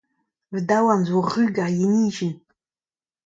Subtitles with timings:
[0.51, 2.35] Va daouarn zo ruz gant ar yenijenn.